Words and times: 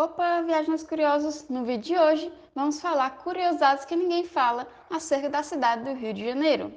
Opa, 0.00 0.42
viajantes 0.42 0.84
curiosos! 0.84 1.48
No 1.48 1.64
vídeo 1.64 1.96
de 1.96 1.98
hoje 1.98 2.32
vamos 2.54 2.80
falar 2.80 3.18
curiosidades 3.18 3.84
que 3.84 3.96
ninguém 3.96 4.24
fala 4.24 4.64
acerca 4.88 5.28
da 5.28 5.42
cidade 5.42 5.82
do 5.82 5.92
Rio 5.92 6.14
de 6.14 6.24
Janeiro. 6.24 6.72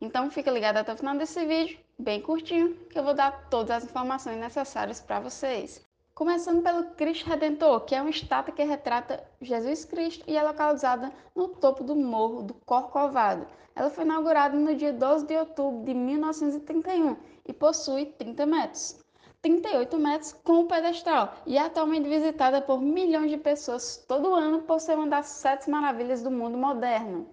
Então 0.00 0.28
fica 0.32 0.50
ligado 0.50 0.78
até 0.78 0.92
o 0.92 0.96
final 0.96 1.16
desse 1.16 1.46
vídeo, 1.46 1.78
bem 1.96 2.20
curtinho, 2.20 2.74
que 2.90 2.98
eu 2.98 3.04
vou 3.04 3.14
dar 3.14 3.48
todas 3.50 3.70
as 3.70 3.84
informações 3.84 4.36
necessárias 4.38 5.00
para 5.00 5.20
vocês. 5.20 5.86
Começando 6.12 6.60
pelo 6.60 6.90
Cristo 6.96 7.30
Redentor, 7.30 7.82
que 7.82 7.94
é 7.94 8.00
uma 8.00 8.10
estátua 8.10 8.52
que 8.52 8.64
retrata 8.64 9.22
Jesus 9.40 9.84
Cristo 9.84 10.24
e 10.26 10.36
é 10.36 10.42
localizada 10.42 11.12
no 11.36 11.46
topo 11.46 11.84
do 11.84 11.94
Morro 11.94 12.42
do 12.42 12.54
Corcovado. 12.54 13.46
Ela 13.76 13.90
foi 13.90 14.02
inaugurada 14.02 14.56
no 14.56 14.74
dia 14.74 14.92
12 14.92 15.24
de 15.24 15.36
outubro 15.36 15.84
de 15.84 15.94
1931 15.94 17.16
e 17.46 17.52
possui 17.52 18.06
30 18.06 18.44
metros. 18.44 19.05
38 19.42 19.98
metros 19.98 20.32
com 20.32 20.60
o 20.60 20.66
pedestral 20.66 21.34
e 21.46 21.56
é 21.56 21.60
atualmente 21.60 22.08
visitada 22.08 22.60
por 22.60 22.80
milhões 22.80 23.30
de 23.30 23.36
pessoas 23.36 23.96
todo 24.08 24.34
ano 24.34 24.62
por 24.62 24.80
ser 24.80 24.96
uma 24.96 25.06
das 25.06 25.26
sete 25.26 25.70
maravilhas 25.70 26.22
do 26.22 26.30
mundo 26.30 26.58
moderno. 26.58 27.28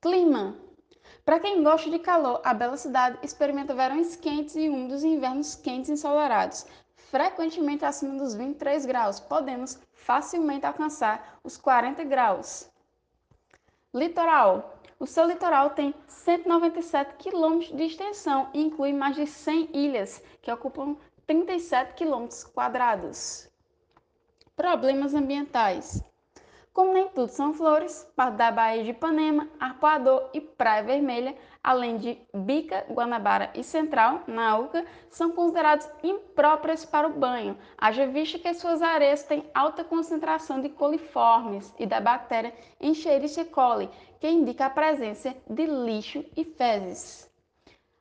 Clima 0.00 0.56
Para 1.24 1.40
quem 1.40 1.62
gosta 1.62 1.90
de 1.90 1.98
calor, 1.98 2.40
a 2.44 2.54
bela 2.54 2.76
cidade 2.76 3.18
experimenta 3.22 3.74
verões 3.74 4.14
quentes 4.14 4.54
e 4.56 4.68
úmidos 4.68 5.02
e 5.02 5.08
invernos 5.08 5.56
quentes 5.56 5.90
e 5.90 5.94
ensolarados, 5.94 6.64
frequentemente 6.94 7.84
acima 7.84 8.16
dos 8.16 8.34
23 8.34 8.86
graus, 8.86 9.18
podemos 9.18 9.80
facilmente 9.92 10.64
alcançar 10.64 11.38
os 11.42 11.56
40 11.56 12.04
graus. 12.04 12.69
Litoral 13.92 14.80
o 15.00 15.06
seu 15.06 15.24
litoral 15.24 15.70
tem 15.70 15.94
197 16.06 17.14
quilômetros 17.14 17.74
de 17.74 17.84
extensão 17.84 18.50
e 18.52 18.60
inclui 18.60 18.92
mais 18.92 19.16
de 19.16 19.26
100 19.26 19.70
ilhas, 19.72 20.22
que 20.42 20.52
ocupam 20.52 20.94
37 21.26 21.94
quilômetros 21.94 22.44
quadrados. 22.44 23.48
Problemas 24.54 25.14
ambientais. 25.14 26.04
Como 26.72 26.92
nem 26.92 27.08
tudo 27.08 27.28
são 27.28 27.52
flores, 27.52 28.08
parte 28.14 28.36
da 28.36 28.52
Baía 28.52 28.84
de 28.84 28.90
Ipanema, 28.90 29.48
Arpoador 29.58 30.30
e 30.32 30.40
Praia 30.40 30.84
Vermelha, 30.84 31.36
além 31.64 31.96
de 31.96 32.16
Bica, 32.32 32.86
Guanabara 32.88 33.50
e 33.54 33.64
Central, 33.64 34.22
na 34.28 34.56
UCA, 34.56 34.86
são 35.10 35.32
considerados 35.32 35.90
impróprias 36.04 36.84
para 36.84 37.08
o 37.08 37.12
banho, 37.12 37.58
haja 37.76 38.06
vista 38.06 38.38
que 38.38 38.54
suas 38.54 38.82
areias 38.82 39.24
têm 39.24 39.50
alta 39.52 39.82
concentração 39.82 40.60
de 40.60 40.68
coliformes 40.68 41.74
e 41.76 41.86
da 41.86 42.00
bactéria 42.00 42.54
Escherichia 42.80 43.44
coli, 43.44 43.90
que 44.20 44.28
indica 44.28 44.66
a 44.66 44.70
presença 44.70 45.34
de 45.48 45.66
lixo 45.66 46.24
e 46.36 46.44
fezes. 46.44 47.28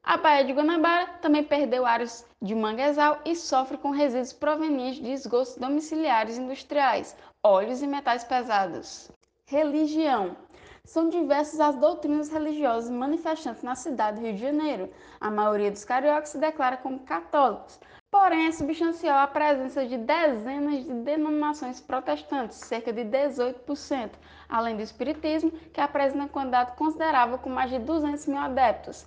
A 0.03 0.15
Baía 0.15 0.45
de 0.45 0.53
Guanabara 0.53 1.07
também 1.21 1.43
perdeu 1.43 1.85
áreas 1.85 2.25
de 2.41 2.55
manguezal 2.55 3.19
e 3.25 3.35
sofre 3.35 3.77
com 3.77 3.91
resíduos 3.91 4.31
provenientes 4.31 5.01
de 5.01 5.11
esgotos 5.11 5.57
domiciliares 5.57 6.37
industriais, 6.37 7.15
óleos 7.43 7.81
e 7.81 7.87
metais 7.87 8.23
pesados. 8.23 9.09
Religião. 9.45 10.35
São 10.83 11.09
diversas 11.09 11.59
as 11.59 11.75
doutrinas 11.75 12.29
religiosas 12.29 12.89
manifestantes 12.89 13.63
na 13.63 13.75
cidade 13.75 14.19
do 14.19 14.25
Rio 14.25 14.35
de 14.35 14.41
Janeiro. 14.41 14.91
A 15.21 15.31
maioria 15.31 15.71
dos 15.71 15.85
cariocas 15.85 16.29
se 16.29 16.37
declara 16.37 16.75
como 16.75 16.99
católicos, 16.99 17.79
porém 18.11 18.47
é 18.47 18.51
substancial 18.51 19.19
a 19.19 19.27
presença 19.27 19.85
de 19.85 19.97
dezenas 19.97 20.83
de 20.83 20.93
denominações 20.93 21.79
protestantes, 21.79 22.57
cerca 22.57 22.91
de 22.91 23.05
18%, 23.05 24.11
além 24.49 24.75
do 24.75 24.81
espiritismo, 24.81 25.51
que 25.51 25.79
apresenta 25.79 26.27
quantidade 26.27 26.75
considerável 26.75 27.37
com 27.37 27.49
mais 27.49 27.69
de 27.69 27.79
200 27.79 28.25
mil 28.25 28.39
adeptos. 28.39 29.05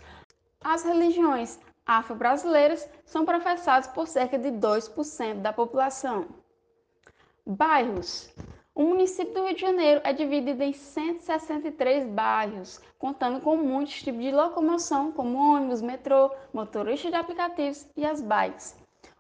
As 0.65 0.85
religiões 0.85 1.59
afro-brasileiras 1.85 2.89
são 3.05 3.27
professadas 3.27 3.89
por 3.89 4.07
cerca 4.07 4.39
de 4.39 4.49
2% 4.53 5.43
da 5.43 5.53
população. 5.53 6.29
Bairros. 7.45 8.31
O 8.73 8.85
município 8.85 9.35
do 9.35 9.45
Rio 9.45 9.57
de 9.57 9.61
Janeiro 9.61 10.01
é 10.05 10.13
dividido 10.13 10.63
em 10.63 10.73
163 10.73 12.07
bairros, 12.07 12.81
contando 13.01 13.41
com 13.41 13.57
muitos 13.57 14.01
tipos 14.01 14.23
de 14.23 14.31
locomoção, 14.31 15.11
como 15.11 15.39
ônibus, 15.39 15.83
metrô, 15.83 16.31
motoristas 16.55 17.11
de 17.11 17.17
aplicativos 17.17 17.89
e 17.97 18.07
as 18.07 18.23
bikes. 18.23 18.77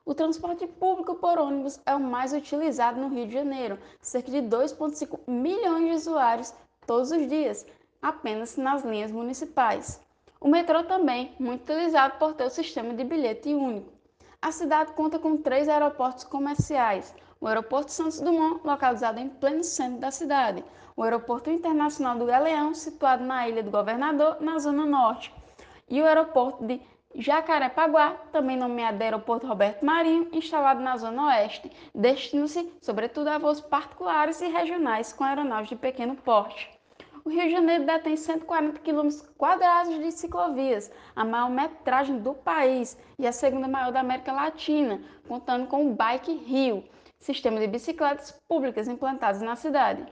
O 0.06 0.15
transporte 0.15 0.69
público 0.69 1.16
por 1.16 1.37
ônibus 1.37 1.81
é 1.84 1.97
o 1.97 2.00
mais 2.00 2.32
utilizado 2.32 3.00
no 3.00 3.09
Rio 3.09 3.27
de 3.27 3.32
Janeiro, 3.32 3.77
cerca 4.00 4.31
de 4.31 4.38
2,5 4.38 5.19
milhões 5.27 5.87
de 5.87 5.97
usuários 5.97 6.55
todos 6.87 7.11
os 7.11 7.28
dias, 7.28 7.66
apenas 8.00 8.56
nas 8.56 8.84
linhas 8.84 9.11
municipais. 9.11 10.00
O 10.41 10.47
metrô 10.47 10.84
também, 10.84 11.34
muito 11.41 11.62
utilizado 11.62 12.19
por 12.19 12.34
ter 12.34 12.44
o 12.44 12.50
sistema 12.50 12.94
de 12.94 13.03
bilhete 13.03 13.53
único. 13.53 13.93
A 14.41 14.53
cidade 14.53 14.93
conta 14.93 15.19
com 15.19 15.37
três 15.37 15.69
aeroportos 15.69 16.22
comerciais. 16.22 17.12
O 17.42 17.48
Aeroporto 17.48 17.91
Santos 17.91 18.20
Dumont, 18.20 18.60
localizado 18.64 19.19
em 19.19 19.28
pleno 19.28 19.64
centro 19.64 19.98
da 19.98 20.12
cidade. 20.12 20.64
O 20.97 21.03
Aeroporto 21.03 21.50
Internacional 21.50 22.16
do 22.16 22.25
Galeão, 22.25 22.72
situado 22.72 23.25
na 23.25 23.48
Ilha 23.48 23.64
do 23.64 23.70
Governador, 23.72 24.36
na 24.41 24.60
Zona 24.60 24.86
Norte. 24.86 25.34
E 25.91 26.00
o 26.00 26.06
Aeroporto 26.06 26.64
de 26.64 26.81
Jacarepaguá, 27.16 28.12
também 28.31 28.56
nomeado 28.56 29.02
Aeroporto 29.02 29.44
Roberto 29.44 29.84
Marinho, 29.84 30.28
instalado 30.32 30.81
na 30.81 30.97
Zona 30.97 31.26
Oeste, 31.26 31.69
destinando-se, 31.92 32.72
sobretudo, 32.81 33.26
a 33.26 33.38
voos 33.38 33.60
particulares 33.60 34.41
e 34.41 34.47
regionais 34.47 35.12
com 35.12 35.25
aeronaves 35.25 35.69
de 35.69 35.75
pequeno 35.75 36.14
porte 36.14 36.70
o 37.25 37.31
Rio 37.31 37.42
de 37.42 37.50
Janeiro 37.52 37.84
detém 37.84 38.16
140 38.16 38.81
km 38.81 39.08
quadrados 39.38 39.97
de 39.97 40.10
ciclovias, 40.10 40.91
a 41.14 41.25
maior 41.25 41.50
metragem 41.50 42.19
do 42.19 42.34
país 42.34 42.98
e 43.16 43.26
a 43.26 43.32
segunda 43.32 43.69
maior 43.69 43.92
da 43.92 44.00
América 44.00 44.32
Latina, 44.32 45.00
contando 45.28 45.69
com 45.69 45.86
o 45.86 45.94
Bike 45.94 46.32
Rio, 46.32 46.82
sistema 47.22 47.60
de 47.60 47.66
bicicletas 47.66 48.38
públicas 48.49 48.88
implantadas 48.88 49.41
na 49.41 49.56
cidade. 49.56 50.05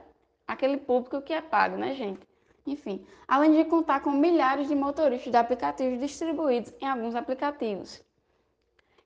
Aquele 0.47 0.77
público 0.77 1.21
que 1.21 1.33
é 1.33 1.41
pago, 1.41 1.77
né, 1.77 1.93
gente? 1.93 2.21
Enfim, 2.65 3.05
além 3.27 3.51
de 3.51 3.65
contar 3.65 4.01
com 4.01 4.11
milhares 4.11 4.67
de 4.67 4.75
motoristas 4.75 5.31
de 5.31 5.37
aplicativos 5.37 5.99
distribuídos 5.99 6.73
em 6.79 6.87
alguns 6.87 7.15
aplicativos. 7.15 8.03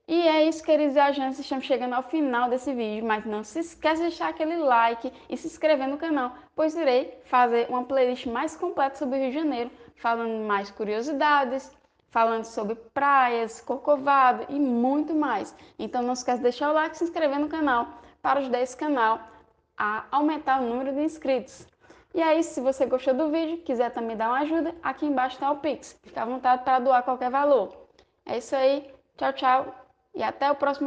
E 0.07 0.27
é 0.27 0.47
isso, 0.47 0.63
queridos 0.63 0.93
viajantes, 0.93 1.39
estamos 1.39 1.65
chegando 1.65 1.93
ao 1.93 2.03
final 2.03 2.47
desse 2.47 2.71
vídeo, 2.73 3.03
mas 3.03 3.25
não 3.25 3.43
se 3.43 3.59
esqueça 3.59 4.03
de 4.03 4.09
deixar 4.09 4.29
aquele 4.29 4.57
like 4.57 5.11
e 5.27 5.35
se 5.35 5.47
inscrever 5.47 5.87
no 5.87 5.97
canal, 5.97 6.35
pois 6.55 6.75
irei 6.75 7.17
fazer 7.25 7.67
uma 7.69 7.83
playlist 7.83 8.27
mais 8.27 8.55
completa 8.55 8.97
sobre 8.97 9.17
o 9.17 9.21
Rio 9.21 9.31
de 9.31 9.35
Janeiro, 9.35 9.71
falando 9.95 10.45
mais 10.45 10.69
curiosidades, 10.69 11.75
falando 12.15 12.45
sobre 12.45 12.75
praias, 12.93 13.59
Corcovado 13.59 14.45
e 14.47 14.57
muito 14.57 15.13
mais. 15.13 15.53
Então 15.77 16.01
não 16.01 16.15
se 16.15 16.21
esqueça 16.21 16.37
de 16.37 16.43
deixar 16.43 16.69
o 16.69 16.73
like 16.73 16.95
e 16.95 16.97
se 16.97 17.03
inscrever 17.03 17.37
no 17.37 17.49
canal 17.49 17.89
para 18.21 18.39
ajudar 18.39 18.61
esse 18.61 18.77
canal 18.77 19.19
a 19.77 20.05
aumentar 20.09 20.61
o 20.61 20.65
número 20.65 20.93
de 20.93 21.01
inscritos. 21.01 21.67
E 22.13 22.21
aí, 22.21 22.41
se 22.41 22.61
você 22.61 22.85
gostou 22.85 23.13
do 23.13 23.29
vídeo, 23.29 23.57
quiser 23.57 23.91
também 23.91 24.15
dar 24.15 24.29
uma 24.29 24.39
ajuda, 24.39 24.73
aqui 24.81 25.05
embaixo 25.05 25.35
está 25.35 25.51
o 25.51 25.57
Pix. 25.57 25.99
Fique 26.03 26.17
à 26.17 26.23
vontade 26.23 26.63
para 26.63 26.79
doar 26.79 27.03
qualquer 27.03 27.29
valor. 27.29 27.75
É 28.25 28.37
isso 28.37 28.55
aí. 28.55 28.89
Tchau, 29.17 29.33
tchau 29.33 29.85
e 30.15 30.23
até 30.23 30.49
o 30.49 30.55
próximo 30.55 30.83